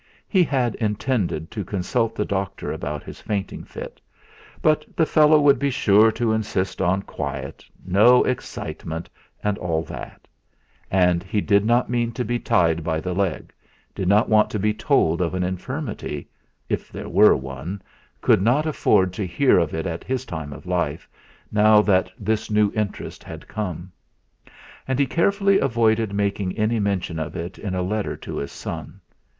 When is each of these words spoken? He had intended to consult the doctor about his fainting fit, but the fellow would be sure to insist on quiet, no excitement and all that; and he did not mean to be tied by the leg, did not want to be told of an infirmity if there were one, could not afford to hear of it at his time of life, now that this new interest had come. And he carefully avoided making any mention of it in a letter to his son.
He 0.27 0.41
had 0.41 0.73
intended 0.81 1.51
to 1.51 1.63
consult 1.63 2.15
the 2.15 2.25
doctor 2.25 2.71
about 2.71 3.03
his 3.03 3.21
fainting 3.21 3.63
fit, 3.63 4.01
but 4.59 4.83
the 4.95 5.05
fellow 5.05 5.39
would 5.39 5.59
be 5.59 5.69
sure 5.69 6.11
to 6.13 6.31
insist 6.33 6.81
on 6.81 7.03
quiet, 7.03 7.63
no 7.85 8.23
excitement 8.23 9.11
and 9.43 9.59
all 9.59 9.83
that; 9.83 10.27
and 10.89 11.21
he 11.21 11.39
did 11.39 11.63
not 11.65 11.87
mean 11.87 12.11
to 12.13 12.25
be 12.25 12.39
tied 12.39 12.83
by 12.83 12.99
the 12.99 13.13
leg, 13.13 13.53
did 13.93 14.07
not 14.07 14.27
want 14.27 14.49
to 14.49 14.57
be 14.57 14.73
told 14.73 15.21
of 15.21 15.35
an 15.35 15.43
infirmity 15.43 16.27
if 16.67 16.91
there 16.91 17.07
were 17.07 17.35
one, 17.35 17.79
could 18.21 18.41
not 18.41 18.65
afford 18.65 19.13
to 19.13 19.27
hear 19.27 19.59
of 19.59 19.71
it 19.71 19.85
at 19.85 20.03
his 20.03 20.25
time 20.25 20.51
of 20.51 20.65
life, 20.65 21.07
now 21.51 21.79
that 21.79 22.09
this 22.17 22.49
new 22.49 22.71
interest 22.73 23.23
had 23.23 23.47
come. 23.47 23.91
And 24.87 24.97
he 24.97 25.05
carefully 25.05 25.59
avoided 25.59 26.11
making 26.11 26.57
any 26.57 26.79
mention 26.79 27.19
of 27.19 27.35
it 27.35 27.59
in 27.59 27.75
a 27.75 27.83
letter 27.83 28.17
to 28.17 28.37
his 28.37 28.51
son. 28.51 28.99